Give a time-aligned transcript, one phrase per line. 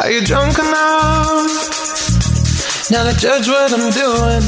[0.00, 1.50] Are you drunk enough
[2.90, 4.44] now to judge what I'm doing?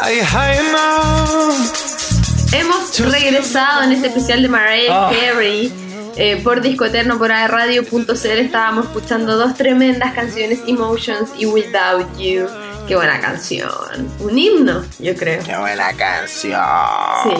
[0.00, 2.52] Are you high enough?
[2.52, 5.10] Hemos regresado en este especial de Mariah Ah.
[5.12, 5.72] Carey.
[6.16, 12.46] eh, por Disco Eterno, por radio.cl estábamos escuchando dos tremendas canciones, Emotions y Without You.
[12.86, 13.70] Qué buena canción.
[14.18, 15.42] Un himno, yo creo.
[15.44, 16.60] Qué buena canción.
[17.22, 17.30] Sí.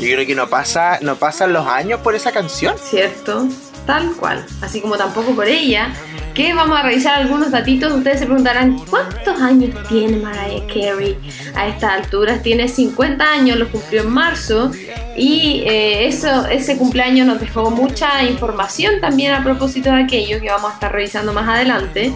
[0.00, 2.74] Yo creo que no pasa, no pasan los años por esa canción.
[2.90, 3.46] ¿Cierto?
[3.90, 4.46] Tal cual.
[4.60, 5.92] Así como tampoco por ella.
[6.32, 7.92] Que vamos a revisar algunos datitos.
[7.92, 11.18] Ustedes se preguntarán, ¿cuántos años tiene Mariah Carey
[11.56, 12.40] a estas alturas?
[12.40, 14.70] Tiene 50 años, los cumplió en marzo.
[15.16, 20.50] Y eh, eso, ese cumpleaños nos dejó mucha información también a propósito de aquello que
[20.50, 22.12] vamos a estar revisando más adelante.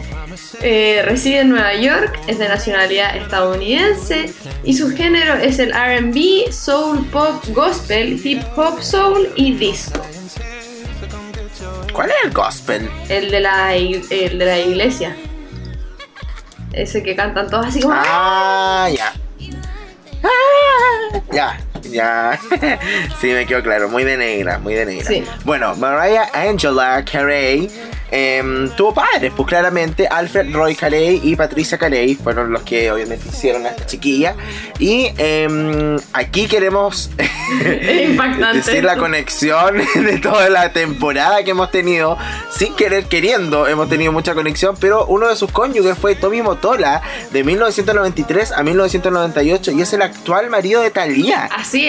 [0.61, 4.33] Eh, reside en Nueva York, es de nacionalidad estadounidense
[4.63, 10.01] y su género es el RB, soul, pop, gospel, hip hop, soul y disco.
[11.95, 12.91] ¿Cuál es el gospel?
[13.09, 15.17] El de la, el de la iglesia.
[16.73, 17.95] Ese que cantan todos así como.
[17.97, 19.13] Ah, ya.
[20.25, 21.61] Ah, Ya,
[21.95, 22.39] ya.
[23.21, 23.89] sí, me quedó claro.
[23.89, 25.07] Muy de negra, muy de negra.
[25.07, 25.25] Sí.
[25.45, 27.71] Bueno, Mariah Angela Carey
[28.11, 33.29] em, tuvo padres, pues claramente Alfred Roy Carey y Patricia Carey fueron los que obviamente
[33.29, 34.35] hicieron a esta chiquilla.
[34.79, 37.11] Y em, aquí queremos
[38.55, 42.19] decir la conexión de toda la temporada que hemos tenido.
[42.51, 47.03] Sin querer queriendo, hemos tenido mucha conexión, pero uno de sus cónyuges fue Tommy Motola
[47.33, 51.49] de 1993 a 1998 y es el actual marido de Thalía.
[51.55, 51.84] Así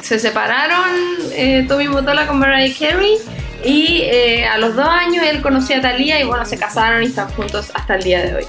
[0.00, 0.90] Se separaron
[1.32, 3.16] eh, Tommy Motola con Mariah Carey.
[3.62, 7.06] Y eh, a los dos años él conoció a Thalía y bueno, se casaron y
[7.06, 8.46] están juntos hasta el día de hoy.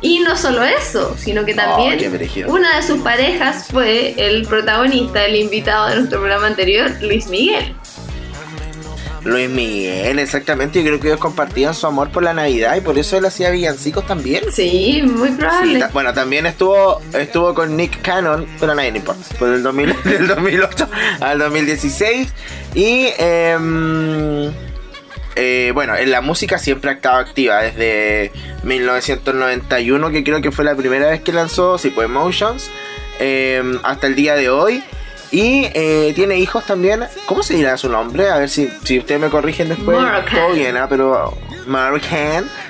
[0.00, 1.98] Y no solo eso, sino que también
[2.48, 7.74] una de sus parejas fue el protagonista, el invitado de nuestro programa anterior, Luis Miguel.
[9.24, 10.80] Luis Miguel, exactamente.
[10.82, 13.50] Yo creo que ellos compartían su amor por la Navidad y por eso él hacía
[13.50, 14.44] villancicos también.
[14.52, 15.78] Sí, muy Sí, probable.
[15.78, 19.22] ta- bueno, también estuvo estuvo con Nick Cannon, pero a nadie le importa.
[19.38, 20.88] Por el 2000, del 2008
[21.20, 22.28] al 2016.
[22.74, 24.52] Y em,
[25.36, 28.30] eh, bueno, en la música siempre ha estado activa desde
[28.62, 32.70] 1991, que creo que fue la primera vez que lanzó, sí, pues Emotions,
[33.18, 34.82] em, hasta el día de hoy.
[35.34, 37.04] Y eh, tiene hijos también.
[37.26, 38.30] ¿Cómo se dirá su nombre?
[38.30, 39.98] A ver si, si ustedes me corrigen después.
[39.98, 40.34] Moroccan.
[40.38, 40.86] Todo bien, ¿ah?
[40.88, 41.36] pero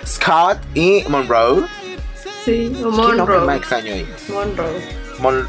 [0.06, 1.64] Scott y Monroe.
[2.44, 3.56] Sí, o ¿Qué nombre más Monroe.
[3.56, 4.08] extraño ahí?
[4.28, 4.80] Monroe.
[5.18, 5.48] Mon-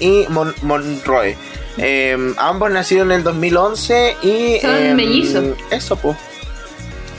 [0.00, 1.36] y Mon- Monroe.
[1.76, 4.58] Eh, ambos nacieron en el 2011 y...
[4.60, 5.44] Son eh, mellizos.
[5.70, 6.16] Eso, pues.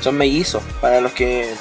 [0.01, 1.55] Son mellizos, para los que eh,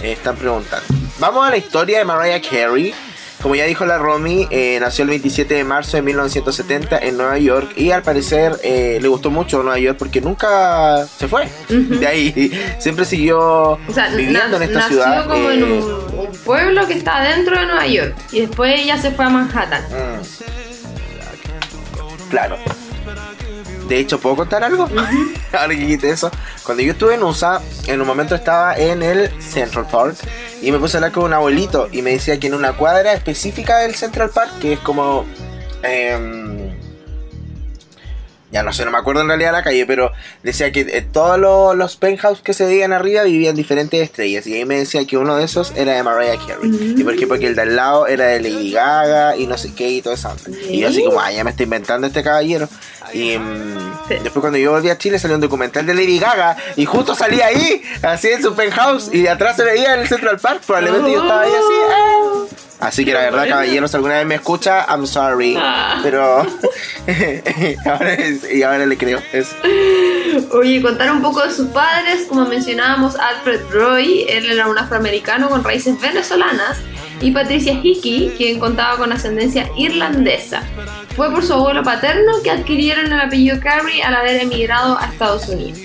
[0.00, 0.84] están preguntando.
[1.20, 2.92] Vamos a la historia de Mariah Carey.
[3.42, 7.36] Como ya dijo la Romy, eh, nació el 27 de marzo de 1970 en Nueva
[7.38, 11.48] York y al parecer eh, le gustó mucho Nueva York porque nunca se fue.
[11.68, 15.26] De ahí siempre siguió O sea, viviendo en esta nació ciudad.
[15.26, 15.82] como en eh, un,
[16.20, 18.14] un pueblo que está dentro de Nueva York.
[18.30, 19.82] Y después ella se fue a Manhattan.
[19.90, 20.22] Mm.
[22.30, 22.56] Claro.
[23.88, 24.88] De hecho, ¿puedo contar algo?
[25.52, 26.30] Ahora que quité eso.
[26.64, 30.16] Cuando yo estuve en USA, en un momento estaba en el Central Park
[30.60, 33.12] y me puse a hablar con un abuelito y me decía que en una cuadra
[33.12, 35.26] específica del Central Park, que es como...
[35.82, 36.52] em,
[38.52, 41.38] ya no sé, no me acuerdo en realidad la calle, pero decía que eh, todos
[41.38, 44.46] los, los penthouse que se veían arriba vivían diferentes estrellas.
[44.46, 46.68] Y ahí me decía que uno de esos era de Mariah Carey.
[46.68, 47.00] Mm.
[47.00, 47.26] Y por qué?
[47.26, 50.12] Porque el de al lado era de Lady Gaga y no sé qué y todo
[50.12, 50.36] eso.
[50.68, 52.68] Y yo así como, ah, ya me está inventando este caballero.
[53.12, 54.14] Y mm, Sí.
[54.14, 57.46] después cuando yo volví a Chile salió un documental de Lady Gaga y justo salía
[57.46, 60.62] ahí, así en su penthouse y de atrás se veía en el Central Park.
[60.66, 61.74] Probablemente yo estaba ahí así.
[61.90, 62.44] ah.
[62.80, 65.56] Así que la verdad, caballeros, si alguna vez me escucha, I'm sorry.
[65.56, 66.00] Ah.
[66.02, 66.44] Pero
[67.86, 69.20] ahora es- y ahora le creo.
[69.32, 69.54] Es,
[70.52, 72.26] Oye, contar un poco de sus padres.
[72.28, 76.78] Como mencionábamos, Alfred Roy, él era un afroamericano con raíces venezolanas.
[77.22, 80.62] Y Patricia Hickey, quien contaba con ascendencia irlandesa.
[81.16, 85.48] Fue por su abuelo paterno que adquirieron el apellido Carey al haber emigrado a Estados
[85.48, 85.78] Unidos.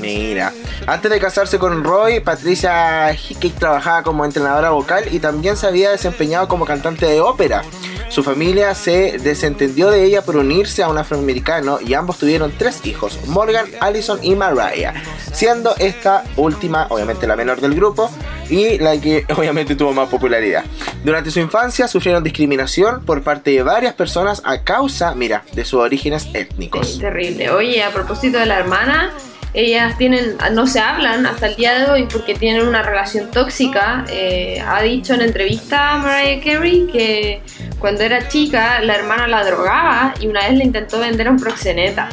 [0.00, 0.52] Mira,
[0.86, 5.90] antes de casarse con Roy, Patricia Hickey trabajaba como entrenadora vocal y también se había
[5.90, 7.62] desempeñado como cantante de ópera.
[8.08, 12.84] Su familia se desentendió de ella por unirse a un afroamericano y ambos tuvieron tres
[12.84, 14.94] hijos, Morgan, Allison y Mariah,
[15.32, 18.10] siendo esta última obviamente la menor del grupo
[18.48, 20.64] y la que obviamente tuvo más popularidad.
[21.02, 25.80] Durante su infancia sufrieron discriminación por parte de varias personas a causa, mira, de sus
[25.80, 26.98] orígenes étnicos.
[26.98, 27.50] Terrible.
[27.50, 29.12] Oye, a propósito de la hermana,
[29.54, 34.04] ellas tienen, no se hablan hasta el día de hoy porque tienen una relación tóxica.
[34.08, 37.40] Eh, ha dicho en entrevista a Mariah Carey que
[37.78, 41.38] cuando era chica la hermana la drogaba y una vez le intentó vender a un
[41.38, 42.08] proxeneta.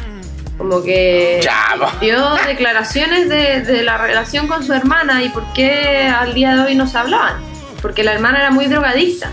[0.59, 1.41] Como que
[1.79, 1.89] po.
[1.99, 6.61] dio declaraciones de, de la relación con su hermana y por qué al día de
[6.61, 7.41] hoy no se hablaban.
[7.81, 9.31] Porque la hermana era muy drogadicta.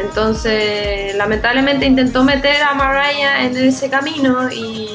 [0.00, 4.88] Entonces, lamentablemente intentó meter a Mariah en ese camino y,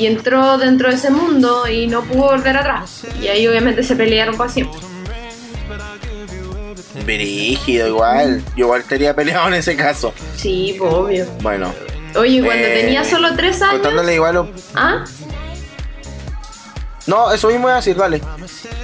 [0.00, 3.02] y entró dentro de ese mundo y no pudo volver atrás.
[3.22, 4.80] Y ahí obviamente se pelearon para siempre.
[7.04, 8.42] Brígido, igual.
[8.56, 10.12] Yo igual estaría peleado en ese caso.
[10.36, 11.26] Sí, pues, obvio.
[11.42, 11.72] Bueno,
[12.16, 13.74] Oye, cuando Eh, tenía solo tres años...
[13.74, 14.34] contándole igual.
[14.34, 15.04] lo- ¿Ah?
[17.06, 18.20] No, eso mismo iba a decir, vale.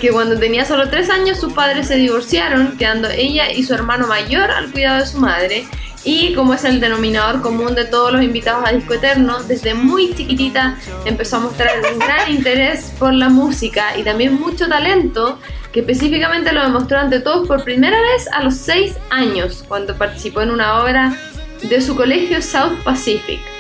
[0.01, 4.07] que cuando tenía solo tres años sus padres se divorciaron, quedando ella y su hermano
[4.07, 5.67] mayor al cuidado de su madre.
[6.05, 10.15] Y como es el denominador común de todos los invitados a Disco Eterno, desde muy
[10.15, 15.39] chiquitita empezó a mostrar un gran interés por la música y también mucho talento,
[15.73, 20.43] que específicamente lo demostró ante todos por primera vez a los seis años, cuando participó
[20.43, 21.17] en una obra
[21.63, 23.56] de su colegio South Pacific.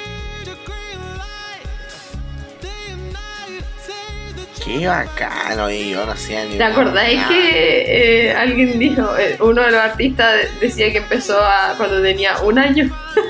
[4.67, 7.29] Qué bacano, y yo no hacía ni ¿Te acordáis nada.
[7.29, 12.03] que eh, alguien dijo, eh, uno de los artistas de- decía que empezó a, cuando
[12.03, 12.91] tenía un año?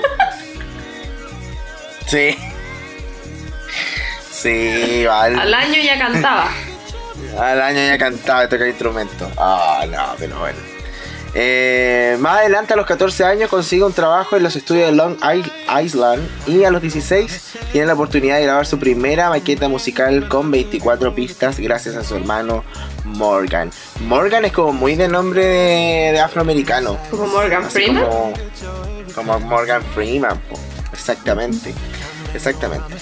[2.07, 2.37] Sí.
[4.31, 5.41] Sí, vale.
[5.41, 6.49] Al año ya cantaba.
[7.37, 9.29] Al año ya cantaba y tocaba instrumento.
[9.37, 10.57] Ah, no, pero bueno.
[11.39, 15.17] Eh, más adelante, a los 14 años, consigue un trabajo en los estudios de Long
[15.83, 20.49] Island y a los 16 tiene la oportunidad de grabar su primera maqueta musical con
[20.49, 22.63] 24 pistas gracias a su hermano
[23.05, 23.69] Morgan.
[24.07, 26.97] Morgan es como muy de nombre de, de afroamericano.
[27.11, 28.03] Como Morgan Así Freeman.
[28.03, 28.33] Como,
[29.13, 30.59] como Morgan Freeman, po.
[30.91, 31.71] exactamente.
[32.33, 32.95] Exactamente.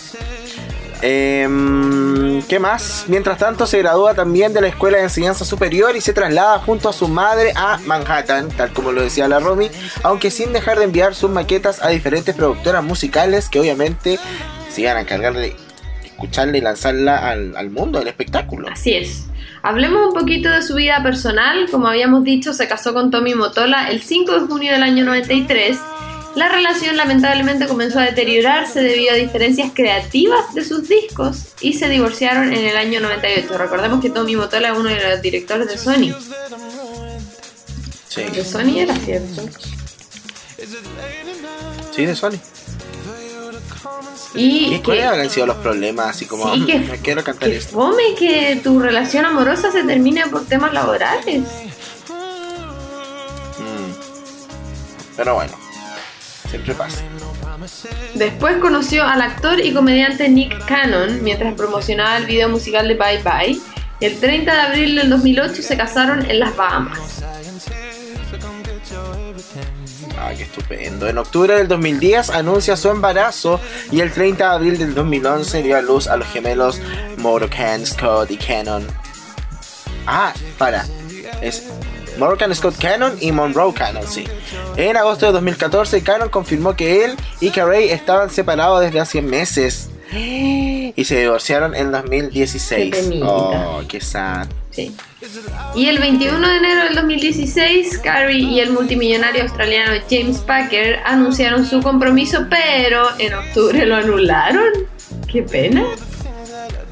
[1.01, 3.06] Em, ¿Qué más?
[3.07, 6.89] Mientras tanto se gradúa también de la Escuela de Enseñanza Superior y se traslada junto
[6.89, 9.69] a su madre a Manhattan, tal como lo decía la Romy,
[10.03, 14.19] aunque sin dejar de enviar sus maquetas a diferentes productoras musicales que obviamente
[14.69, 15.56] se iban a encargar de
[16.03, 18.69] escucharla y lanzarla al, al mundo del espectáculo.
[18.71, 19.25] Así es.
[19.63, 21.68] Hablemos un poquito de su vida personal.
[21.71, 25.80] Como habíamos dicho, se casó con Tommy Motola el 5 de junio del año 93.
[26.35, 31.87] La relación lamentablemente comenzó a deteriorarse debido a diferencias creativas de sus discos y se
[31.87, 33.57] divorciaron en el año 98.
[33.57, 36.13] Recordemos que Tommy Motola es uno de los directores de Sony.
[38.09, 39.43] Sí, De Sony era cierto.
[41.95, 42.38] sí, de Sony.
[44.33, 46.09] Y ¿Y cuáles habrán sido los problemas?
[46.09, 47.71] Así como, sí, que, no quiero cantar que esto.
[47.73, 51.43] fome que tu relación amorosa se termine por temas laborales.
[53.57, 53.91] Mm.
[55.15, 55.53] Pero bueno,
[56.55, 57.01] siempre pasa.
[58.13, 63.23] Después conoció al actor y comediante Nick Cannon mientras promocionaba el video musical de Bye
[63.23, 63.59] Bye.
[63.99, 67.23] El 30 de abril del 2008 se casaron en las Bahamas.
[70.17, 71.07] Ah, qué estupendo.
[71.07, 73.59] En octubre del 2010 anuncia su embarazo
[73.91, 76.79] y el 30 de abril del 2011 dio a luz a los gemelos
[77.17, 78.85] Morgan, Scott y Cannon.
[80.07, 80.85] Ah, para.
[81.41, 81.63] Es
[82.17, 84.25] Morgan Scott Cannon y Monroe Cannon, sí.
[84.77, 89.89] En agosto de 2014, Cannon confirmó que él y Carey estaban separados desde hace meses.
[90.97, 92.95] Y se divorciaron en 2016.
[92.95, 93.27] Qué penita.
[93.27, 94.47] Oh, qué sad.
[94.71, 94.95] Sí.
[95.75, 101.65] Y el 21 de enero del 2016, Carrie y el multimillonario australiano James Packer anunciaron
[101.65, 104.88] su compromiso, pero en octubre lo anularon.
[105.29, 105.83] Qué pena.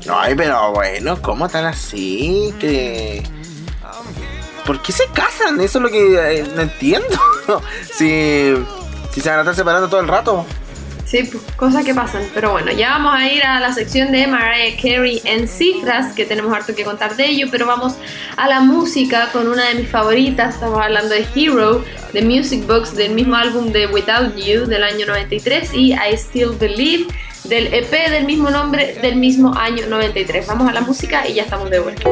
[0.09, 2.53] Ay, pero bueno, ¿cómo tan así?
[2.59, 3.23] Que...
[4.65, 5.59] ¿Por qué se casan?
[5.61, 7.17] Eso es lo que eh, no entiendo.
[7.93, 8.53] si,
[9.11, 10.45] si se van a estar separando todo el rato.
[11.05, 12.23] Sí, pues, cosas que pasan.
[12.33, 16.25] Pero bueno, ya vamos a ir a la sección de Mariah Carey en cifras, que
[16.25, 17.93] tenemos harto que contar de ello, pero vamos
[18.35, 20.55] a la música con una de mis favoritas.
[20.55, 25.05] Estamos hablando de Hero, de Music Box, del mismo álbum de Without You del año
[25.05, 27.05] 93 y I Still Believe
[27.43, 30.47] del EP del mismo nombre del mismo año 93.
[30.47, 32.09] Vamos a la música y ya estamos de vuelta.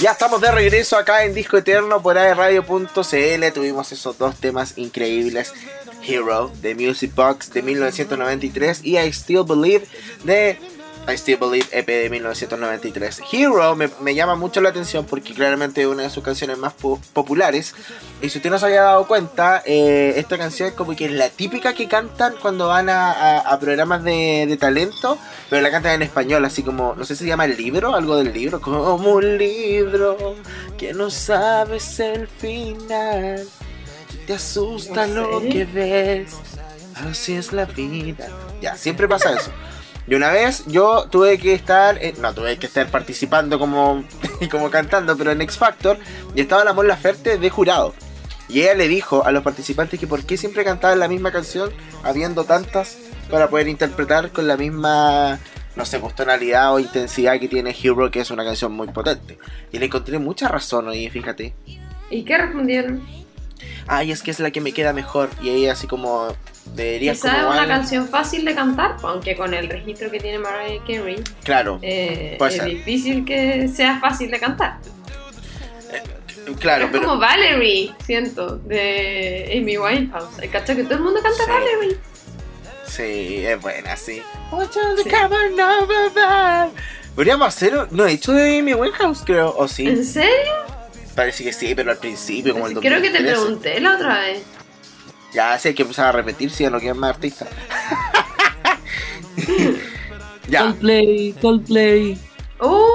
[0.00, 3.52] Ya estamos de regreso acá en Disco Eterno por aerradio.cl.
[3.52, 5.52] Tuvimos esos dos temas increíbles.
[6.06, 9.88] Hero de Music Box de 1993 y I Still Believe
[10.22, 10.56] de
[11.08, 13.22] I Still Believe EP de 1993.
[13.32, 16.74] Hero me, me llama mucho la atención porque claramente es una de sus canciones más
[16.74, 17.74] po- populares.
[18.20, 21.12] Y si usted no se había dado cuenta, eh, esta canción es como que es
[21.12, 25.16] la típica que cantan cuando van a, a- a programas de, de talento,
[25.48, 28.16] pero la cantan en español, así como, no sé si se llama el libro, algo
[28.16, 30.36] del libro, como un libro
[30.76, 33.48] que no sabes el final.
[34.26, 35.52] Te asusta ¿En lo serio?
[35.52, 36.34] que ves,
[36.96, 38.28] así es la vida.
[38.60, 39.50] Ya, siempre pasa eso.
[40.08, 44.04] Y una vez yo tuve que estar, eh, no tuve que estar participando como,
[44.50, 45.98] como cantando, pero en X Factor,
[46.34, 47.94] y estaba la Mon Laferte de jurado.
[48.48, 51.70] Y ella le dijo a los participantes que por qué siempre cantaban la misma canción,
[52.02, 52.96] habiendo tantas,
[53.30, 55.38] para poder interpretar con la misma,
[55.76, 59.38] no sé, pues, tonalidad o intensidad que tiene Hero, que es una canción muy potente.
[59.70, 61.54] Y le encontré mucha razón, oye, fíjate.
[62.10, 63.02] ¿Y qué respondieron?
[63.86, 65.28] Ay, es que es la que me queda mejor.
[65.42, 66.28] Y ella así como,
[66.74, 70.80] debería Quizá es una canción fácil de cantar, aunque con el registro que tiene Mariah
[70.86, 72.64] Carey Claro, eh, es ser.
[72.64, 74.78] difícil que sea fácil de cantar.
[76.60, 77.04] claro, es pero...
[77.06, 80.38] como Valerie, siento, de Amy Winehouse.
[80.40, 81.50] El cacho que todo el mundo canta Sí.
[81.50, 81.98] Valerie.
[82.86, 84.22] Sí, es buena, sí.
[85.02, 85.10] Sí.
[87.14, 89.86] Podríamos hacer, no he hecho de Amy Winehouse, creo, o sí.
[89.88, 90.52] ¿En serio?
[91.14, 93.32] Parece que sí, pero al principio, como el Creo que te 2013.
[93.42, 94.42] pregunté la otra vez.
[95.32, 97.48] Ya sé que empezar a repetir si ya no quieren más artistas.
[100.48, 100.60] ya.
[100.62, 102.18] Coldplay, Coldplay.
[102.60, 102.88] Oh,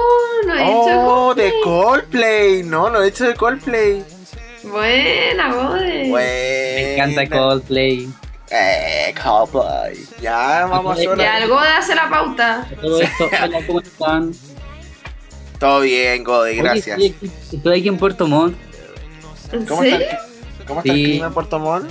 [0.46, 2.62] no he hecho Oh, de Coldplay.
[2.64, 4.04] No, no he hecho de Coldplay.
[4.64, 6.10] Buena, Gode.
[6.12, 8.08] Me encanta Coldplay.
[8.50, 10.04] Eh, Coldplay.
[10.20, 12.66] Ya, vamos a hacer Ya, el Gode hace la pauta.
[12.80, 14.32] Todo esto, hola, ¿cómo están?
[15.60, 16.98] Todo bien, Gode, gracias.
[16.98, 18.56] Oye, estoy, estoy aquí en Puerto Montt.
[19.52, 20.12] ¿En ¿Cómo está, serio?
[20.60, 21.04] el, ¿Cómo está el Sí.
[21.04, 21.90] clima en Puerto Montt?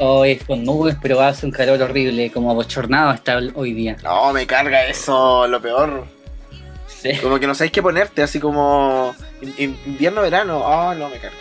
[0.00, 3.96] Hoy es con nubes, pero hace un calor horrible, como abochornado está hoy día.
[4.04, 6.06] No, me carga eso, lo peor.
[6.86, 7.10] Sí.
[7.22, 10.58] Como que no sabéis qué ponerte, así como in- in- invierno, verano.
[10.58, 11.36] Oh, no, me carga.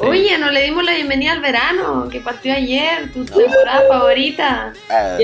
[0.00, 4.72] Oye, no le dimos la bienvenida al verano, que partió ayer, tu temporada favorita.
[4.90, 5.16] Ah,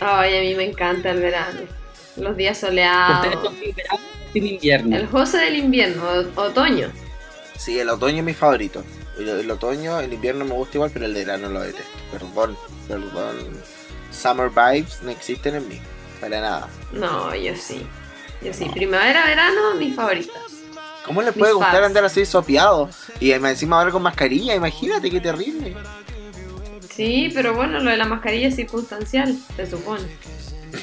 [0.00, 1.60] Ay, a mí me encanta el verano.
[2.16, 3.26] Los días soleados.
[3.26, 4.96] Ustedes son team verano o team invierno.
[4.96, 6.02] El José del invierno,
[6.36, 6.90] otoño.
[7.56, 8.82] sí, el otoño es mi favorito.
[9.18, 11.90] El, el otoño, el invierno me gusta igual, pero el verano lo detesto.
[12.12, 13.36] Perdón, perdón.
[14.10, 15.80] Summer vibes no existen en mí.
[16.20, 16.68] Para nada.
[16.92, 17.86] No, yo sí.
[18.42, 18.66] Yo sí.
[18.74, 20.38] Primavera, verano, mi favorita.
[21.04, 21.86] ¿Cómo le puede Mis gustar fans.
[21.86, 22.90] andar así sopeado?
[23.18, 25.74] Y encima ahora con mascarilla, imagínate qué terrible.
[26.90, 30.06] Sí, pero bueno, lo de la mascarilla es circunstancial, se supone.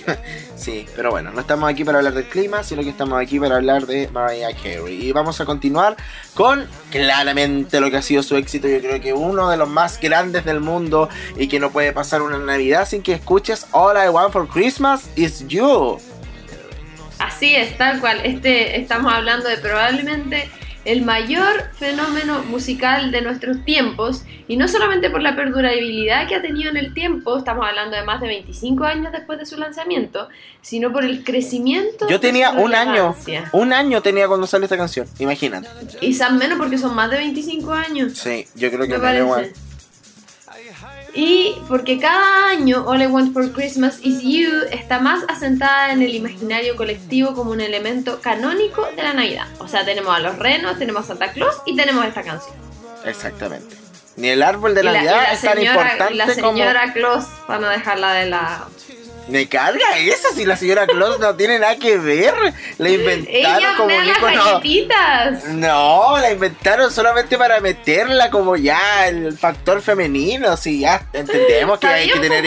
[0.55, 3.57] Sí, pero bueno, no estamos aquí para hablar del clima, sino que estamos aquí para
[3.57, 5.07] hablar de Mariah Carey.
[5.07, 5.95] Y vamos a continuar
[6.33, 8.67] con claramente lo que ha sido su éxito.
[8.67, 12.21] Yo creo que uno de los más grandes del mundo y que no puede pasar
[12.21, 15.99] una Navidad sin que escuches All I Want for Christmas is You.
[17.19, 18.21] Así es, tal cual.
[18.23, 20.49] Este, estamos hablando de probablemente
[20.85, 26.41] el mayor fenómeno musical de nuestros tiempos, y no solamente por la perdurabilidad que ha
[26.41, 30.29] tenido en el tiempo, estamos hablando de más de 25 años después de su lanzamiento,
[30.61, 32.07] sino por el crecimiento.
[32.07, 33.15] Yo de tenía su un año,
[33.51, 35.67] un año tenía cuando salió esta canción, imagínate.
[35.99, 38.13] Quizás menos porque son más de 25 años.
[38.13, 39.51] Sí, yo creo que me igual.
[41.15, 46.01] Y porque cada año All I Want for Christmas is You está más asentada en
[46.01, 49.47] el imaginario colectivo como un elemento canónico de la Navidad.
[49.59, 52.53] O sea, tenemos a los renos, tenemos a Santa Claus y tenemos esta canción.
[53.05, 53.77] Exactamente.
[54.17, 56.51] Ni el árbol de la, Navidad la es tan importante la como...
[56.51, 58.67] señora Claus, para no dejarla de la...
[59.27, 62.33] Me carga eso si la señora Claus no tiene nada que ver.
[62.77, 64.61] La inventaron Ella como un icono.
[65.53, 70.55] No, la inventaron solamente para meterla como ya el factor femenino.
[70.57, 72.45] Si ya entendemos que hay que tener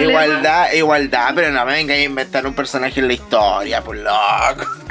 [0.00, 4.87] igualdad, igualdad, pero no me venga a inventar un personaje en la historia, por loco.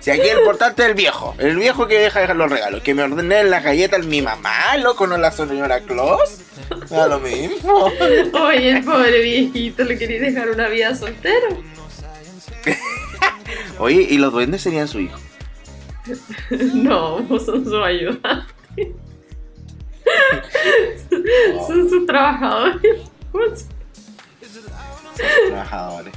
[0.00, 2.94] Si aquí el importante es el viejo, el viejo que deja dejar los regalos, que
[2.94, 6.38] me ordene las galletas mi mamá, loco, no la señora Claus.
[6.88, 7.90] Da lo mismo.
[8.40, 11.62] Oye, el pobre viejito, le quería dejar una vida soltero.
[13.78, 15.18] Oye, y los duendes serían su hijo.
[16.74, 18.46] No, son su ayuda.
[21.66, 22.98] son sus trabajadores.
[25.48, 26.14] trabajadores.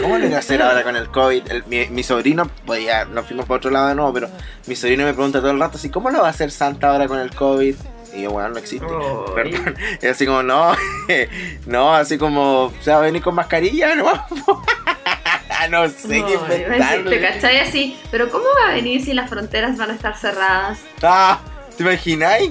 [0.00, 1.50] ¿Cómo le voy a hacer ahora con el COVID?
[1.50, 4.28] El- mi, mi sobrino, pues ya nos fuimos para otro lado de nuevo, pero
[4.66, 7.06] mi sobrino me pregunta todo el rato así, ¿cómo lo va a hacer Santa ahora
[7.08, 7.74] con el COVID?
[8.14, 8.86] Y yo, bueno, no existe.
[8.86, 9.34] Ay.
[9.34, 9.74] Perdón.
[10.02, 10.74] Y así como, no,
[11.66, 13.94] no, así como, ¿se va a venir con mascarilla?
[15.70, 17.04] No, no sé qué a decir, inventar.
[17.04, 17.96] ¿Te cachai así?
[18.10, 20.80] Pero ¿cómo va a venir si las fronteras van a estar cerradas?
[21.02, 21.38] Ah,
[21.76, 22.50] ¿te imagináis?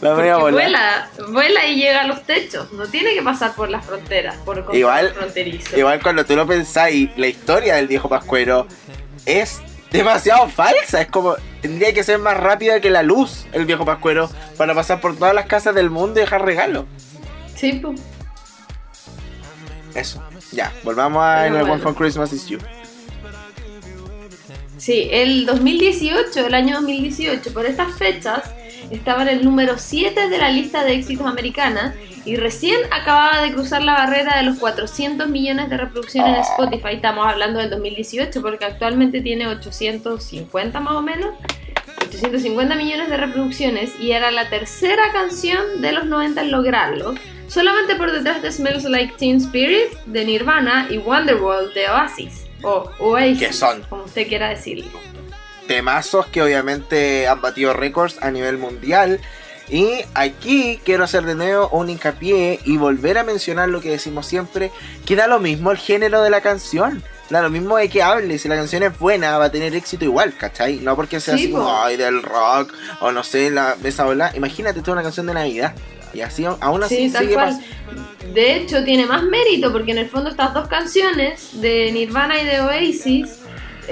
[0.00, 0.52] La voy a volar.
[0.52, 2.72] vuela, vuela y llega a los techos.
[2.72, 5.76] No tiene que pasar por las fronteras, por Igual- fronterizo.
[5.78, 8.66] Igual cuando tú lo pensáis, la historia del viejo Pascuero
[9.26, 9.60] es
[9.92, 11.00] demasiado falsa.
[11.00, 15.00] Es como, tendría que ser más rápida que la luz el viejo Pascuero para pasar
[15.00, 16.86] por todas las casas del mundo y dejar regalos.
[17.54, 18.00] Sí, pues.
[19.94, 20.22] Eso.
[20.52, 21.72] Ya, volvamos a el bueno.
[21.74, 22.58] One for Christmas is You.
[24.78, 28.42] Sí, el 2018, el año 2018, por estas fechas,
[28.90, 33.52] estaba en el número 7 de la lista de éxitos americana y recién acababa de
[33.52, 36.94] cruzar la barrera de los 400 millones de reproducciones en Spotify.
[36.94, 41.30] Estamos hablando del 2018 porque actualmente tiene 850 más o menos.
[42.08, 47.14] 850 millones de reproducciones y era la tercera canción de los 90 en lograrlo.
[47.48, 52.46] Solamente por detrás de Smells Like Teen Spirit de Nirvana y Wonderwall de Oasis.
[52.62, 53.82] O Oasis, ¿Qué son?
[53.88, 54.90] como usted quiera decirlo.
[55.70, 59.20] Temazos que obviamente han batido récords a nivel mundial.
[59.68, 64.26] Y aquí quiero hacer de nuevo un hincapié y volver a mencionar lo que decimos
[64.26, 64.72] siempre,
[65.06, 67.04] que da lo mismo el género de la canción.
[67.28, 70.04] Da lo mismo de que hable, si la canción es buena va a tener éxito
[70.04, 70.78] igual, ¿cachai?
[70.78, 74.32] No porque sea Sí, así como, ay, del rock, o no sé, la, esa ola.
[74.34, 75.72] Imagínate tú una canción de Navidad.
[76.12, 77.60] Y así, aún así Sí, sigue pas-
[78.34, 82.44] De hecho, tiene más mérito porque en el fondo estas dos canciones de Nirvana y
[82.44, 83.38] de Oasis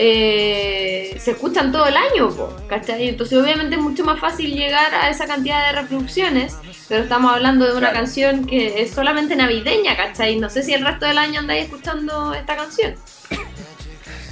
[0.01, 3.09] eh, se escuchan todo el año, po, ¿cachai?
[3.09, 6.57] Entonces obviamente es mucho más fácil llegar a esa cantidad de reproducciones,
[6.89, 7.95] pero estamos hablando de una Claro.
[7.97, 10.37] canción que es solamente navideña, ¿cachai?
[10.37, 12.95] No sé si el resto del año andáis escuchando esta canción.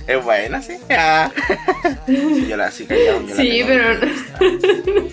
[0.06, 0.74] Es buena, sí.
[0.90, 1.28] Ah.
[2.06, 3.84] Sí, yo la sí callado, yo la Sí, pero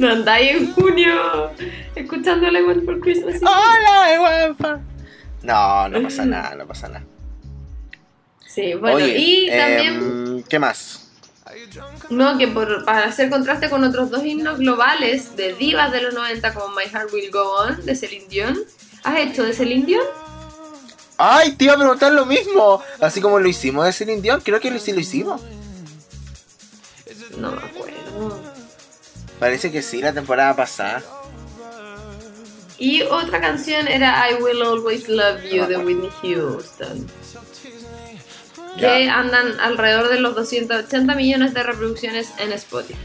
[0.00, 1.50] no andáis en junio
[1.94, 3.36] escuchando la One for Christmas.
[3.40, 4.80] ¡Hola, guapa!
[5.44, 7.04] No, no pasa nada, no pasa nada.
[8.52, 9.88] Sí, bueno, Oye, y también...
[9.88, 11.08] em, ¿Qué más?
[12.10, 16.14] No, que por, para hacer contraste con otros dos himnos globales de divas de los
[16.14, 18.58] 90 como My Heart Will Go On de Celine Dion.
[19.04, 20.04] ¿Has hecho de Celine Dion?
[21.16, 21.52] ¡Ay!
[21.52, 22.82] Te iba a preguntar lo mismo.
[23.00, 25.40] Así como lo hicimos de Celine Dion, creo que sí lo hicimos.
[27.36, 28.40] No me acuerdo.
[29.38, 31.02] Parece que sí, la temporada pasada.
[32.78, 37.06] Y otra canción era I Will Always Love You de Whitney Houston.
[38.78, 42.98] Que andan alrededor de los 280 millones de reproducciones en Spotify.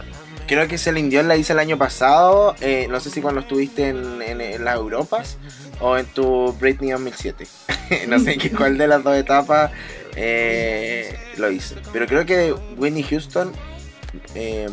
[0.48, 2.56] Creo que Celine Dion la hice el año pasado.
[2.62, 5.38] eh, no sé si cuando estuviste en, en- en las Europas
[5.82, 7.48] o en tu Britney 2007.
[8.08, 9.72] no sé en qué cuál de las dos etapas
[10.16, 11.76] eh, lo hice.
[11.92, 13.52] Pero creo que Whitney Houston.
[14.36, 14.68] eh,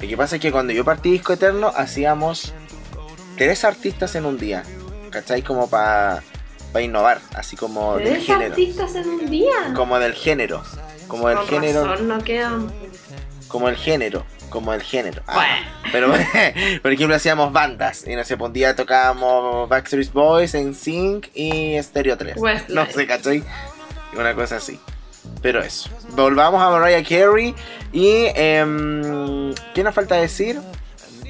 [0.00, 2.52] lo que pasa es que cuando yo partí Disco Eterno hacíamos
[3.36, 4.62] tres artistas en un día.
[5.10, 5.42] ¿Cachai?
[5.42, 6.22] Como para
[6.84, 7.20] innovar.
[7.34, 8.50] Así como del ¿Tres género.
[8.50, 9.72] artistas en un día?
[9.74, 10.62] Como del género.
[11.08, 11.86] Como del Con género.
[11.86, 12.72] razón, no quedan.
[13.48, 15.22] Como el género, como el género.
[15.28, 15.44] Ah.
[15.92, 16.12] Pero,
[16.82, 18.04] por ejemplo, hacíamos bandas.
[18.06, 22.36] Y no sé, un día tocábamos Backstreet Boys, en Sync y Stereo 3.
[22.36, 22.72] Westlife.
[22.74, 23.44] No sé, ¿cachai?
[24.16, 24.80] Una cosa así.
[25.42, 25.90] Pero eso.
[26.10, 27.54] Volvamos a Mariah Carey.
[27.92, 30.60] Y, em, ¿qué nos falta decir?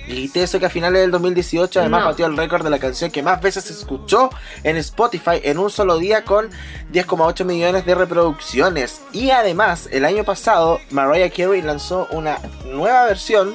[0.06, 2.06] Dijiste eso que a finales del 2018 además No.
[2.10, 4.30] batió el récord de la canción que más veces se escuchó
[4.62, 6.48] en Spotify en un solo día con
[6.92, 9.00] 10,8 millones de reproducciones.
[9.12, 13.54] Y además, el año pasado, Mariah Carey lanzó una nueva versión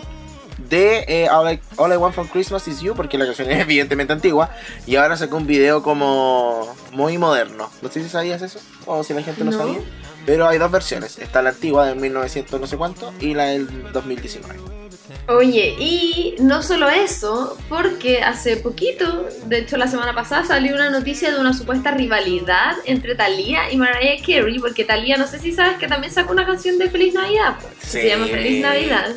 [0.69, 3.59] de eh, All, I, All I Want for Christmas Is You, porque la canción es
[3.61, 4.51] evidentemente antigua,
[4.85, 7.69] y ahora sacó un video como muy moderno.
[7.81, 9.57] No sé si sabías eso, o si la gente no, No.
[9.57, 9.79] sabía,
[10.25, 11.17] pero hay dos versiones.
[11.17, 14.80] Está la antigua de 1900 no sé cuánto y la del 2019.
[15.27, 20.89] Oye, y no solo eso, porque hace poquito, de hecho la semana pasada salió una
[20.89, 25.53] noticia de una supuesta rivalidad entre Thalía y Mariah Carey, porque Thalía, no sé si
[25.53, 29.09] sabes que también sacó una canción de Feliz Navidad, pues, que se llama Feliz Navidad,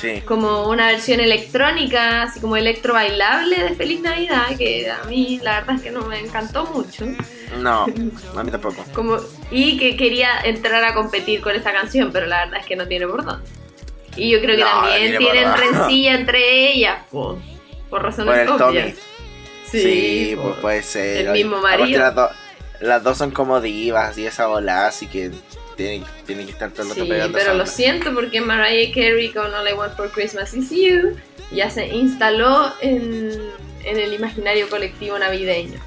[0.00, 0.22] Sí.
[0.24, 5.60] como una versión electrónica, así como electro bailable de Feliz Navidad, que a mí la
[5.60, 7.04] verdad es que no me encantó mucho,
[7.58, 7.84] No,
[8.36, 8.84] a mí tampoco.
[8.94, 9.16] como,
[9.50, 12.86] y que quería entrar a competir con esta canción, pero la verdad es que no
[12.86, 13.44] tiene por dónde.
[14.16, 17.38] Y yo creo que No, también tiene tienen rencilla entre ellas, po,
[17.90, 18.94] por razones Por el obvias.
[18.94, 18.94] Tommy.
[19.70, 21.26] Sí, pues puede ser.
[21.26, 21.98] el mismo marido.
[22.00, 22.30] Las, do-
[22.80, 25.30] las dos son como divas y esa bola, así que
[25.76, 29.30] tienen, tienen que estar todo el rato Sí, pegando pero lo siento porque Mariah Carey
[29.30, 31.16] con All I Want for Christmas Is You
[31.52, 33.30] ya se instaló en,
[33.84, 35.78] en el imaginario colectivo navideño.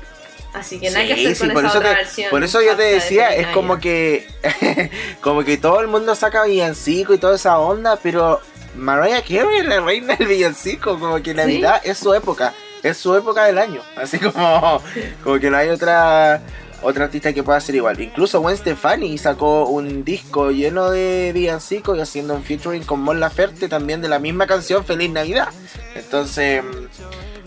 [0.54, 2.30] Así que nada que Sí, hacer sí, con por esa eso, otra versión.
[2.30, 4.28] por eso yo te de decía, es como que
[5.22, 8.42] como que todo el mundo saca villancico y toda esa onda, pero
[8.76, 13.16] Mariah Carey es la reina del villancico, como que Navidad es su época, es su
[13.16, 14.82] época del año, así como,
[15.24, 16.42] como que no hay otra
[16.84, 18.00] otra artista que pueda hacer igual.
[18.02, 23.20] Incluso Gwen Stefani sacó un disco lleno de villancicos y haciendo un featuring con Mon
[23.20, 25.50] Laferte también de la misma canción Feliz Navidad.
[25.96, 26.64] Entonces,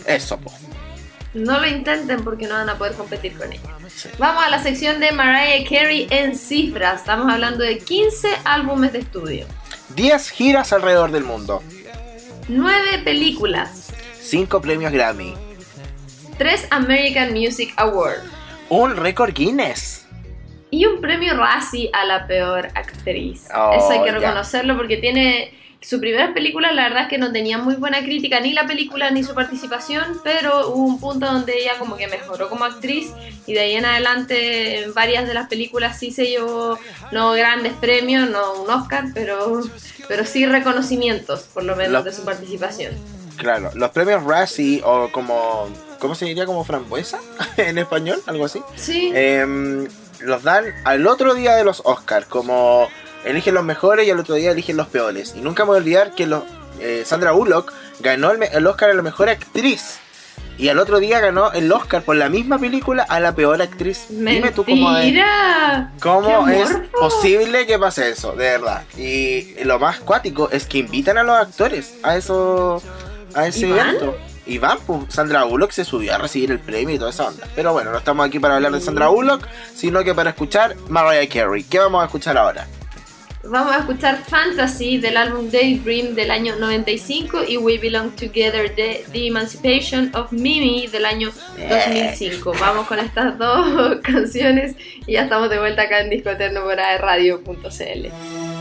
[0.06, 0.52] eso, po.
[1.34, 3.62] No lo intenten porque no van a poder competir con ella.
[4.18, 7.00] Vamos a la sección de Mariah Carey en cifras.
[7.00, 9.46] Estamos hablando de 15 álbumes de estudio,
[9.96, 11.62] 10 giras alrededor del mundo,
[12.48, 15.34] 9 películas, 5 premios Grammy,
[16.38, 18.22] 3 American Music Awards
[18.70, 20.06] un récord Guinness.
[20.70, 23.46] y un premio Razzie a la peor actriz.
[23.54, 24.18] Oh, Eso hay que ya.
[24.18, 25.52] reconocerlo porque tiene
[25.84, 29.10] su primera película, la verdad es que no tenía muy buena crítica ni la película
[29.10, 33.10] ni su participación, pero hubo un punto donde ella como que mejoró como actriz
[33.46, 36.78] y de ahí en adelante en varias de las películas sí se llevó
[37.12, 39.62] no grandes premios, no un Oscar, pero
[40.08, 42.94] pero sí reconocimientos por lo menos de su participación.
[43.36, 45.68] Claro, los premios Razzie o como...
[45.98, 46.44] ¿Cómo se diría?
[46.44, 47.18] Como frambuesa
[47.56, 48.60] en español, algo así.
[48.76, 49.10] Sí.
[49.14, 49.88] Em,
[50.20, 52.88] los dan al otro día de los Oscars, como
[53.24, 55.34] eligen los mejores y al otro día eligen los peores.
[55.36, 56.44] Y nunca me voy a olvidar que los,
[56.80, 59.98] eh, Sandra Bullock ganó el, el Oscar a la mejor actriz.
[60.56, 64.06] Y al otro día ganó el Oscar por la misma película a la peor actriz.
[64.08, 65.92] Dime tú cómo es, Mentira.
[66.00, 68.84] cómo ¡Qué es posible que pase eso, de verdad.
[68.96, 72.80] Y lo más cuático es que invitan a los actores a eso,
[73.34, 74.16] a ese evento.
[74.46, 77.48] Y van, pues Sandra Bullock se subió a recibir el premio y toda esa onda.
[77.56, 81.28] Pero bueno, no estamos aquí para hablar de Sandra Bullock, sino que para escuchar Mariah
[81.28, 81.64] Carey.
[81.64, 82.68] ¿Qué vamos a escuchar ahora?
[83.46, 89.04] Vamos a escuchar Fantasy del álbum Daydream del año 95 y We Belong Together de
[89.12, 91.30] The Emancipation of Mimi del año
[91.68, 92.54] 2005.
[92.58, 94.76] Vamos con estas dos canciones
[95.06, 98.53] y ya estamos de vuelta acá en Disco Eterno por radio.cl.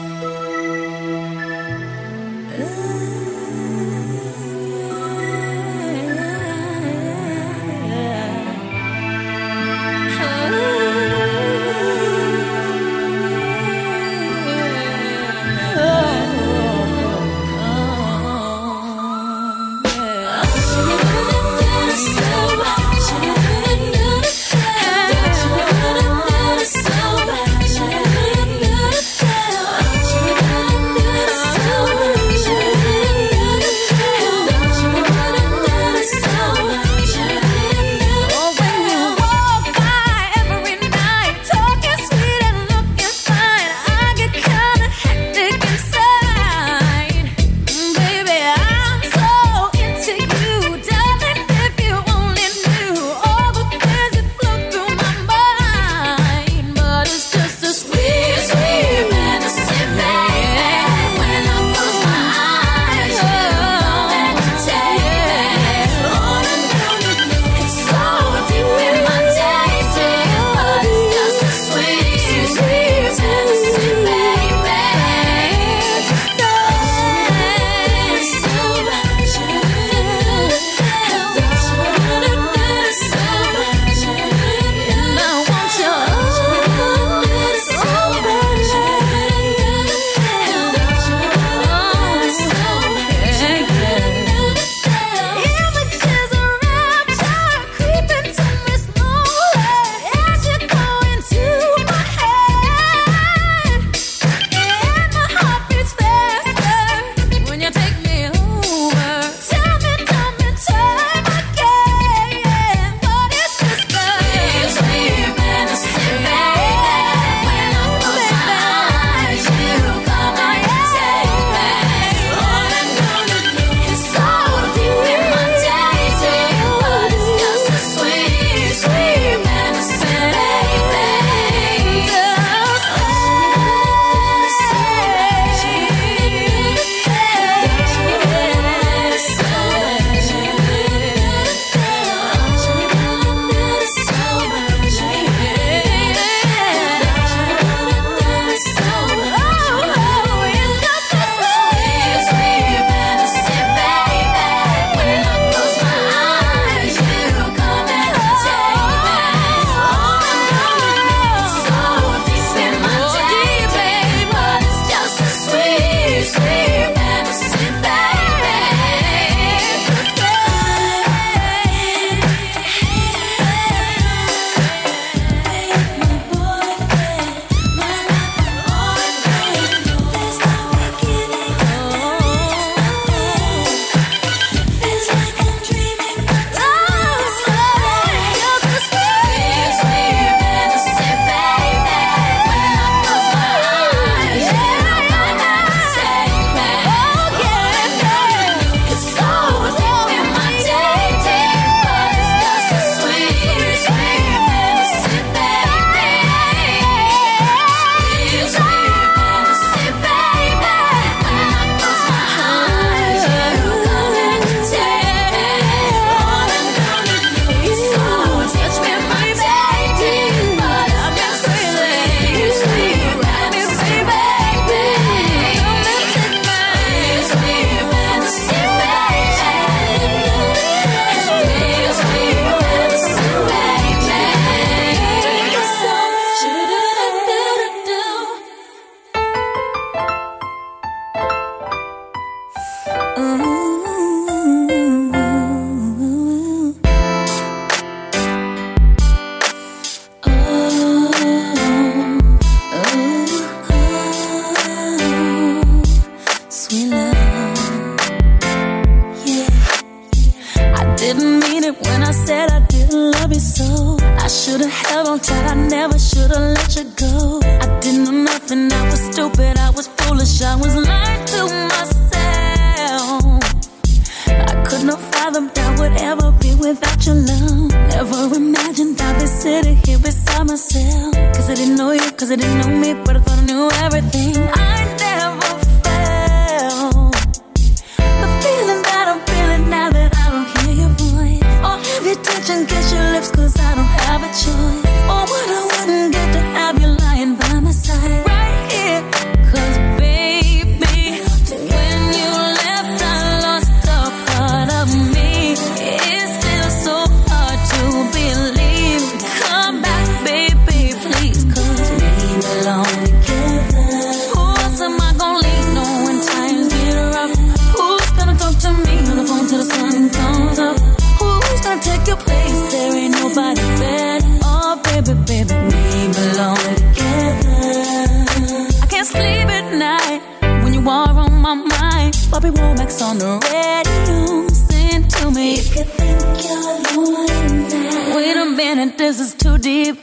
[338.15, 339.97] wait a minute, this is too deep.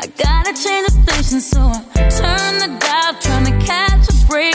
[0.00, 4.54] I gotta change the station, so I turn the dial, trying to catch a break,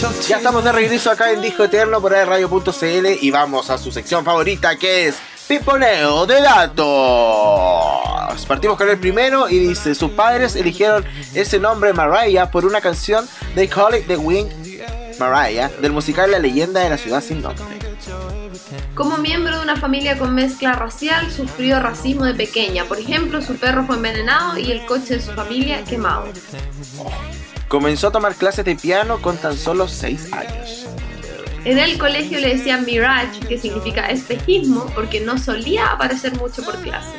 [0.00, 4.24] Ya estamos de regreso acá en Disco Eterno por radio.cl y vamos a su sección
[4.24, 5.16] favorita que es
[5.48, 6.86] Piponeo de Datos.
[8.46, 13.28] Partimos con el primero y dice, sus padres eligieron ese nombre Mariah por una canción
[13.56, 14.52] They Call It The Wind
[15.18, 17.64] Mariah del musical La leyenda de la ciudad sin nombre.
[18.94, 22.84] Como miembro de una familia con mezcla racial, sufrió racismo de pequeña.
[22.84, 26.26] Por ejemplo, su perro fue envenenado y el coche de su familia quemado.
[27.68, 30.86] Comenzó a tomar clases de piano con tan solo 6 años.
[31.64, 36.76] En el colegio le decían Mirage, que significa espejismo, porque no solía aparecer mucho por
[36.80, 37.12] clase.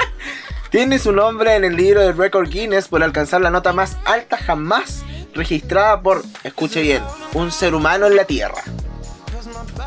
[0.70, 4.36] Tiene su nombre en el libro del récord Guinness por alcanzar la nota más alta
[4.36, 5.02] jamás
[5.34, 8.62] registrada por, escuche bien, un ser humano en la Tierra.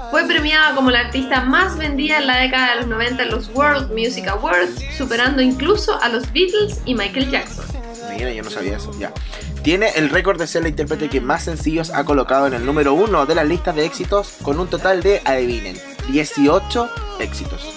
[0.09, 3.49] Fue premiada como la artista más vendida en la década de los 90 en los
[3.49, 7.65] World Music Awards, superando incluso a los Beatles y Michael Jackson.
[8.15, 9.13] Mira, yo no sabía eso, ya.
[9.63, 12.93] Tiene el récord de ser la intérprete que más sencillos ha colocado en el número
[12.93, 15.77] uno de las listas de éxitos con un total de, adivinen,
[16.09, 16.89] 18
[17.19, 17.71] éxitos.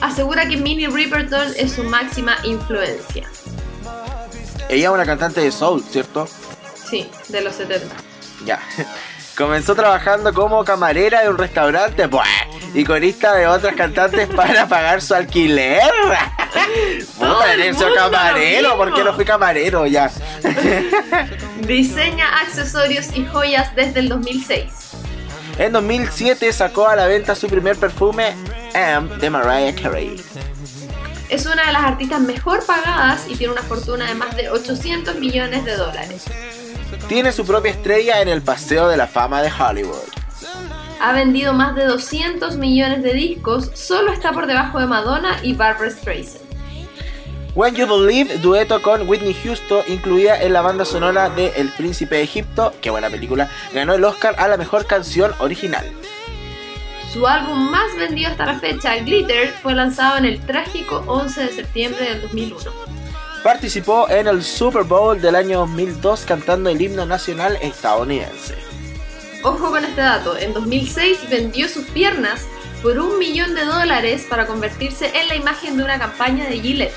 [0.00, 3.28] Asegura que Minnie Riperton es su máxima influencia.
[4.68, 6.28] Ella es una cantante de soul, ¿cierto?
[6.88, 7.86] Sí, de los 70.
[8.44, 8.60] Ya.
[9.36, 12.24] Comenzó trabajando como camarera de un restaurante buah,
[12.74, 15.82] y corista de otras cantantes para pagar su alquiler.
[17.18, 19.86] Puta, eres camarero, ¿por qué no fui camarero?
[19.86, 20.10] Ya.
[21.66, 24.64] Diseña accesorios y joyas desde el 2006.
[25.58, 28.34] En 2007 sacó a la venta su primer perfume
[28.74, 30.22] M de Mariah Carey.
[31.30, 35.16] Es una de las artistas mejor pagadas y tiene una fortuna de más de 800
[35.16, 36.24] millones de dólares.
[37.08, 40.08] Tiene su propia estrella en el Paseo de la Fama de Hollywood.
[41.00, 45.54] Ha vendido más de 200 millones de discos, solo está por debajo de Madonna y
[45.54, 46.45] Barbara Streisand.
[47.56, 52.16] When You Believe, dueto con Whitney Houston, incluida en la banda sonora de El Príncipe
[52.16, 55.90] de Egipto, qué buena película, ganó el Oscar a la mejor canción original.
[57.10, 61.52] Su álbum más vendido hasta la fecha, Glitter, fue lanzado en el trágico 11 de
[61.52, 62.70] septiembre del 2001.
[63.42, 68.54] Participó en el Super Bowl del año 2002 cantando el himno nacional estadounidense.
[69.44, 72.46] Ojo con este dato, en 2006 vendió sus piernas
[72.82, 76.92] por un millón de dólares para convertirse en la imagen de una campaña de Gillette.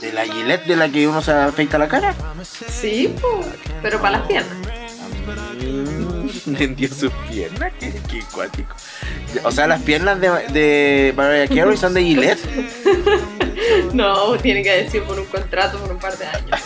[0.00, 2.14] ¿De la Gillette de la que uno se afeita la cara?
[2.68, 3.44] Sí, po,
[3.82, 4.56] pero para las piernas.
[5.60, 8.74] Mm, Vendió sus piernas, qué, qué cuático.
[9.44, 12.40] O sea, las piernas de, de Mariah Carey son de Gillette.
[13.92, 16.60] No, tiene que decir por un contrato por un par de años.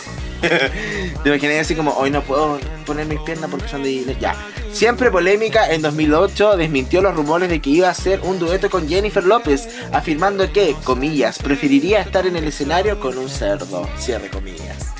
[1.23, 4.19] Te imaginé así como, hoy no puedo poner mis piernas porque son de Gillette.
[4.19, 4.35] Ya.
[4.71, 8.87] Siempre polémica, en 2008 desmintió los rumores de que iba a hacer un dueto con
[8.87, 13.89] Jennifer López, afirmando que, comillas, preferiría estar en el escenario con un cerdo.
[13.97, 14.93] Cierre comillas.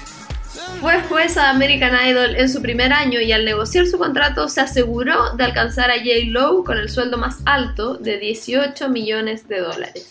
[0.81, 4.61] Fue jueza de American Idol en su primer año y al negociar su contrato se
[4.61, 6.09] aseguró de alcanzar a J.
[6.27, 10.07] Lowe con el sueldo más alto de 18 millones de dólares.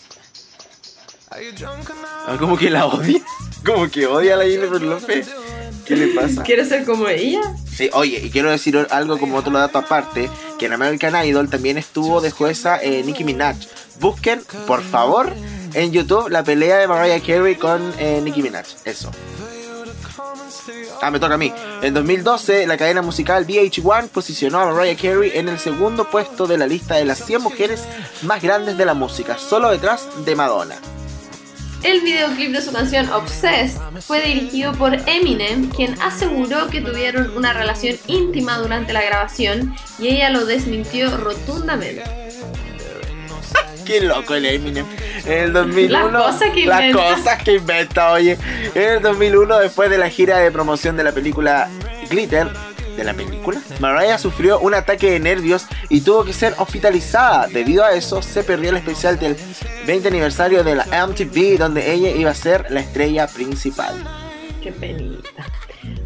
[2.27, 3.21] Ah, como que la odia.
[3.65, 5.27] Como que odia a la Jennifer López.
[5.85, 6.43] ¿Qué le pasa?
[6.43, 7.41] ¿Quieres ser como ella?
[7.71, 11.77] Sí, oye, y quiero decir algo como otro dato aparte, que en American Idol también
[11.77, 13.55] estuvo de jueza eh, Nicki Minaj.
[13.99, 15.31] Busquen, por favor,
[15.73, 18.65] en YouTube la pelea de Mariah Carey con eh, Nicki Minaj.
[18.83, 19.11] Eso.
[21.01, 21.53] Ah, me toca a mí.
[21.81, 26.57] En 2012, la cadena musical VH1 posicionó a Mariah Carey en el segundo puesto de
[26.57, 27.83] la lista de las 100 mujeres
[28.23, 30.75] más grandes de la música, solo detrás de Madonna.
[31.85, 37.53] El videoclip de su canción Obsessed fue dirigido por Eminem, quien aseguró que tuvieron una
[37.53, 42.03] relación íntima durante la grabación y ella lo desmintió rotundamente.
[43.85, 44.87] Qué loco el Eminem.
[45.25, 46.09] En el 2001.
[46.09, 47.15] Las cosas que las inventa.
[47.15, 48.39] cosas que inventa, oye.
[48.73, 51.69] En el 2001, después de la gira de promoción de la película
[52.09, 52.47] Glitter,
[52.95, 57.47] de la película, Mariah sufrió un ataque de nervios y tuvo que ser hospitalizada.
[57.47, 59.35] Debido a eso, se perdió el especial del
[59.85, 63.95] 20 aniversario de la MTV, donde ella iba a ser la estrella principal.
[64.61, 65.45] Qué penita.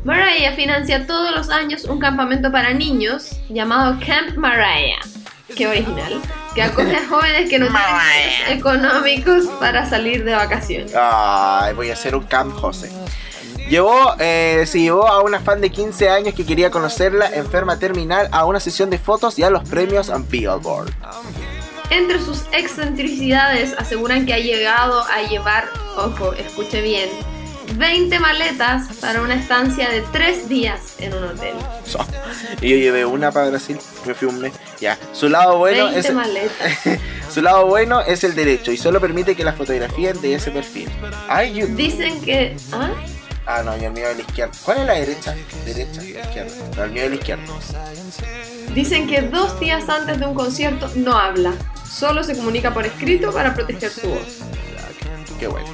[0.03, 4.99] Mariah financia todos los años un campamento para niños llamado Camp Mariah.
[5.55, 6.21] Qué original.
[6.55, 10.93] Que acoge a jóvenes que no tienen medios económicos para salir de vacaciones.
[10.95, 12.89] Ay, voy a hacer un Camp José.
[13.69, 18.27] Llevó, eh, se llevó a una fan de 15 años que quería conocerla, enferma terminal,
[18.31, 20.89] a una sesión de fotos y a los premios Billboard.
[21.91, 27.09] Entre sus excentricidades aseguran que ha llegado a llevar, ojo, escuche bien,
[27.75, 31.53] 20 maletas para una estancia de 3 días en un hotel.
[31.85, 31.99] So,
[32.61, 34.53] y yo llevé una para Brasil, me fui un mes.
[34.79, 36.79] Ya, su lado bueno 20 es maletas.
[37.33, 40.89] su lado bueno es el derecho y solo permite que la fotografíen de ese perfil.
[41.27, 42.55] Ay, yo- Dicen que...
[42.71, 42.89] ¿ah?
[43.51, 44.53] Ah, no, yo el mío de la izquierda.
[44.63, 45.35] ¿Cuál es la derecha?
[45.65, 46.51] Derecha, izquierda.
[46.77, 47.43] No, el mío de la izquierda.
[48.75, 53.33] Dicen que dos días antes de un concierto no habla, solo se comunica por escrito
[53.33, 54.41] para proteger su voz.
[55.39, 55.67] Qué bueno.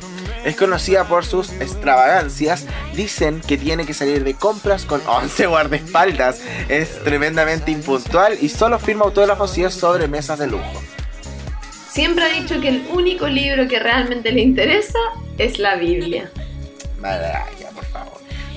[0.46, 2.66] Es conocida por sus extravagancias.
[2.96, 6.40] Dicen que tiene que salir de compras con 11 guardaespaldas.
[6.70, 10.82] Es tremendamente impuntual y solo firma autógrafos y es sobre mesas de lujo.
[11.90, 15.00] Siempre ha dicho que el único libro que realmente le interesa
[15.38, 16.32] es la Biblia.
[17.02, 17.65] Favor.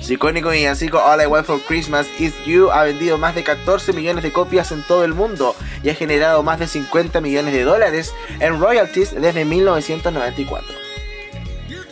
[0.09, 3.93] Su icónico villancico All I Want for Christmas Is You ha vendido más de 14
[3.93, 7.63] millones de copias en todo el mundo y ha generado más de 50 millones de
[7.63, 10.75] dólares en royalties desde 1994.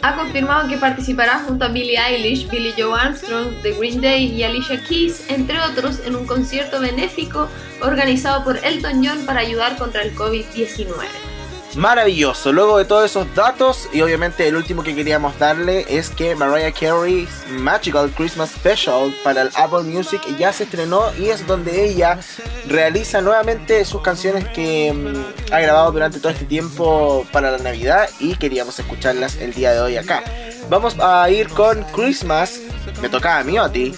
[0.01, 4.41] Ha confirmado que participará junto a Billie Eilish, Billie Joe Armstrong, The Green Day y
[4.41, 7.47] Alicia Keys, entre otros, en un concierto benéfico
[7.83, 11.26] organizado por Elton John para ayudar contra el COVID-19.
[11.77, 16.33] Maravilloso, luego de todos esos datos y obviamente el último que queríamos darle es que
[16.35, 21.85] Mariah Carey's Magical Christmas Special para el Apple Music ya se estrenó y es donde
[21.85, 22.17] ella
[22.67, 28.09] realiza nuevamente sus canciones que mm, ha grabado durante todo este tiempo para la Navidad
[28.19, 30.23] y queríamos escucharlas el día de hoy acá.
[30.71, 32.59] Vamos a ir con Christmas,
[33.03, 33.93] me tocaba a mí o a ti,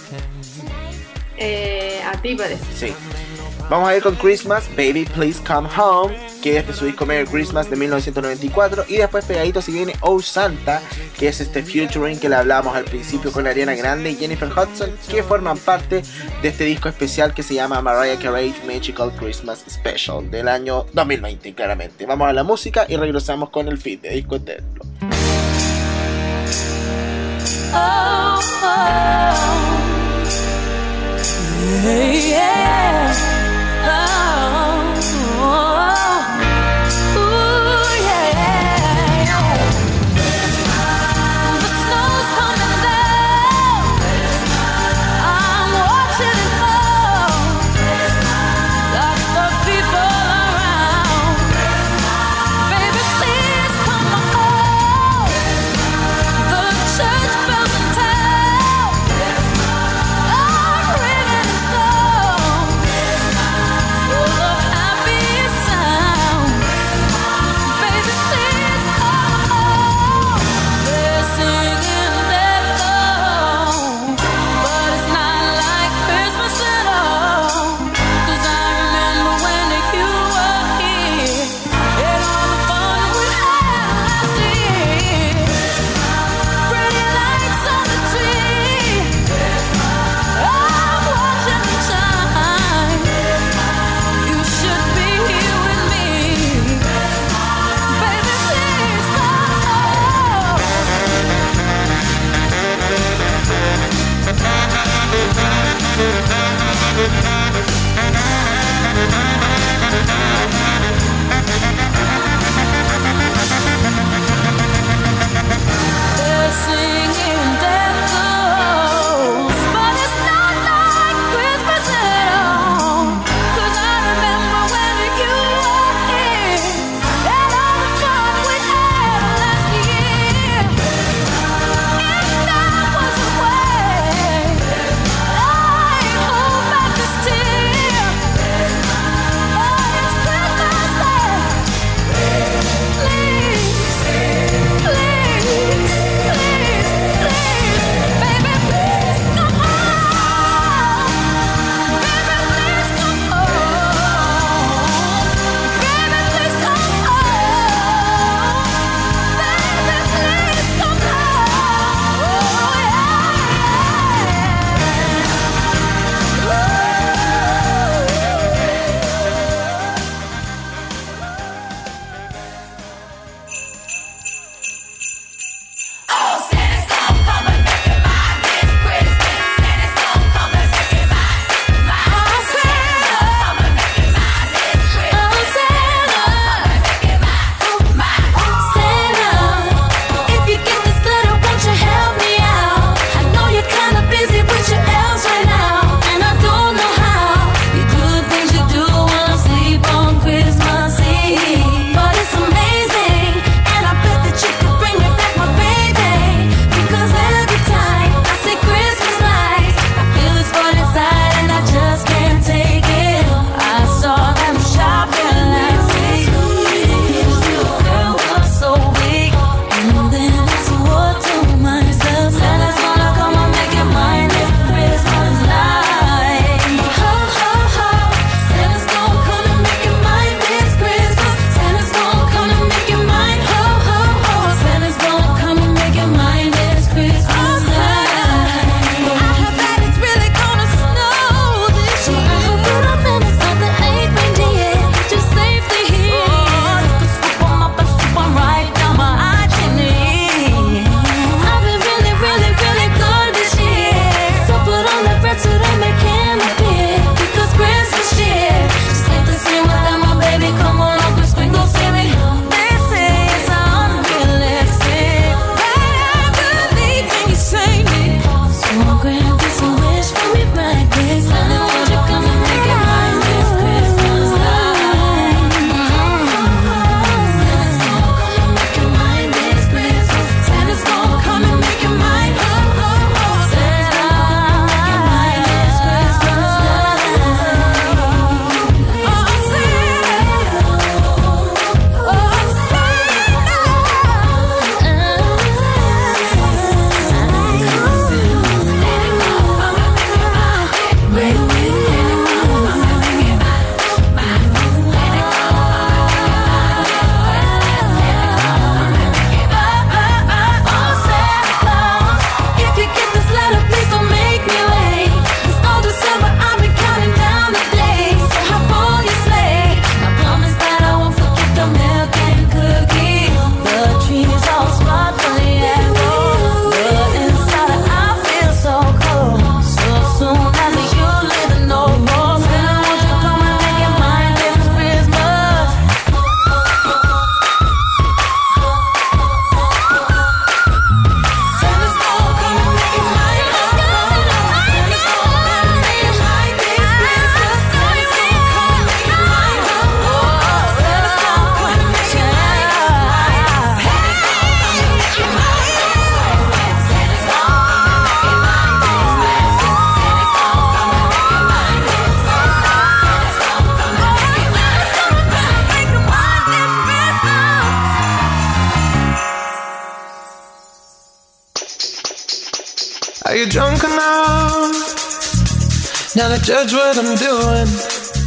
[1.37, 2.61] Eh, a ti parece.
[2.75, 2.93] sí.
[3.69, 7.27] Vamos a ir con Christmas, Baby Please Come Home, que es de su disco Merry
[7.27, 8.85] Christmas de 1994.
[8.87, 10.81] Y después pegadito si viene Oh Santa,
[11.19, 14.89] que es este featuring que le hablábamos al principio con Ariana Grande y Jennifer Hudson,
[15.07, 16.01] que forman parte
[16.41, 21.53] de este disco especial que se llama Mariah Carey Magical Christmas Special del año 2020,
[21.53, 22.07] claramente.
[22.07, 24.81] Vamos a la música y regresamos con el feed de Disco Eterno.
[27.71, 29.09] Oh, oh.
[31.81, 33.38] Yeah, yeah.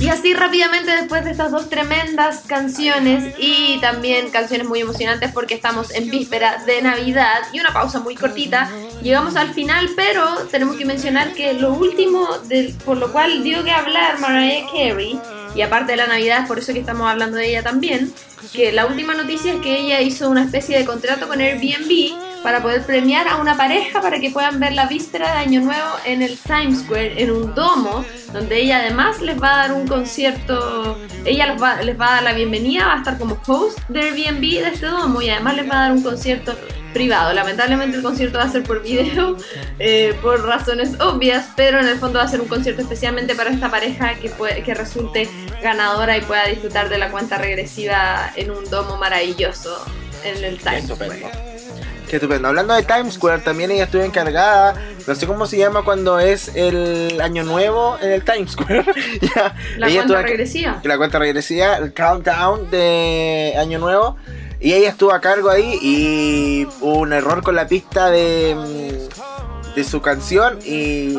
[0.00, 5.54] Y así rápidamente después de estas dos tremendas canciones y también canciones muy emocionantes porque
[5.54, 8.70] estamos en víspera de Navidad y una pausa muy cortita,
[9.02, 12.26] llegamos al final, pero tenemos que mencionar que lo último
[12.84, 15.20] por lo cual dio que hablar Mariah Carey,
[15.54, 18.12] y aparte de la Navidad, por eso que estamos hablando de ella también,
[18.52, 22.62] que la última noticia es que ella hizo una especie de contrato con Airbnb para
[22.62, 26.22] poder premiar a una pareja para que puedan ver la víspera de Año Nuevo en
[26.22, 30.98] el Times Square, en un domo, donde ella además les va a dar un concierto,
[31.24, 34.00] ella les va, les va a dar la bienvenida, va a estar como host de
[34.00, 36.56] Airbnb de este domo y además les va a dar un concierto
[36.92, 37.32] privado.
[37.32, 39.36] Lamentablemente el concierto va a ser por video,
[39.78, 43.50] eh, por razones obvias, pero en el fondo va a ser un concierto especialmente para
[43.50, 45.28] esta pareja que, puede, que resulte
[45.62, 49.84] ganadora y pueda disfrutar de la cuenta regresiva en un domo maravilloso
[50.24, 50.86] en el Times.
[50.86, 51.61] Square.
[52.12, 52.48] Qué estupendo.
[52.48, 54.74] Hablando de Times Square, también ella estuvo encargada,
[55.06, 58.84] no sé cómo se llama cuando es el año nuevo en el Times Square.
[59.22, 60.80] Ya, La ella cuenta regresiva.
[60.84, 64.18] La cuenta regresiva, el countdown de año nuevo.
[64.60, 69.74] Y ella estuvo a cargo ahí y hubo un error con la pista de, mm,
[69.74, 71.14] de su canción y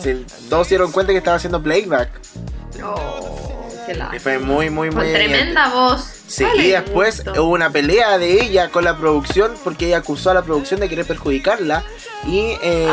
[0.00, 2.08] se, todos se dieron cuenta que estaba haciendo playback.
[2.82, 5.04] Oh, qué Y fue muy, muy, muy...
[5.04, 6.15] Con tremenda voz.
[6.26, 10.34] Sí, y después hubo una pelea de ella con la producción porque ella acusó a
[10.34, 11.84] la producción de querer perjudicarla
[12.26, 12.88] y eh,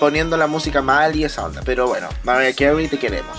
[0.00, 1.60] poniendo la música mal y esa onda.
[1.64, 3.36] Pero bueno, Mariah Carey, te queremos.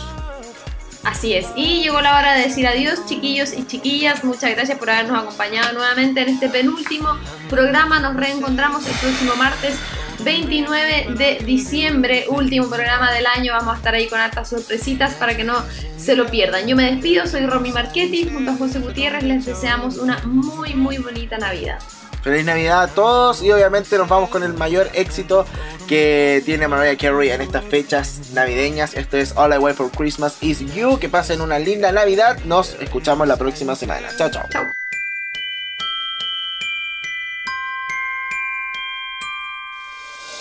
[1.03, 1.47] Así es.
[1.55, 4.23] Y llegó la hora de decir adiós, chiquillos y chiquillas.
[4.23, 7.17] Muchas gracias por habernos acompañado nuevamente en este penúltimo
[7.49, 7.99] programa.
[7.99, 9.75] Nos reencontramos el próximo martes
[10.23, 13.53] 29 de diciembre, último programa del año.
[13.53, 15.55] Vamos a estar ahí con hartas sorpresitas para que no
[15.97, 16.67] se lo pierdan.
[16.67, 18.29] Yo me despido, soy Romy Marchetti.
[18.29, 21.79] Junto a José Gutiérrez les deseamos una muy, muy bonita Navidad.
[22.23, 25.45] Feliz Navidad a todos y obviamente nos vamos con el mayor éxito
[25.89, 28.93] que tiene Mariah Carey en estas fechas navideñas.
[28.93, 30.99] Esto es All I Want for Christmas Is You.
[30.99, 32.37] Que pasen una linda Navidad.
[32.45, 34.07] Nos escuchamos la próxima semana.
[34.17, 34.45] Chao, chao.
[34.49, 34.82] Chao.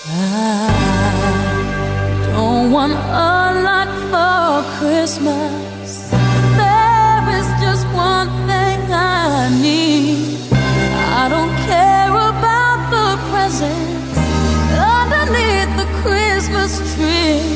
[0.04, 0.72] I
[2.34, 2.96] don't want a
[3.62, 6.10] lot for Christmas.
[6.10, 10.50] There is just one thing I need.
[11.14, 14.18] I don't care about the presents
[14.74, 17.51] underneath the Christmas tree.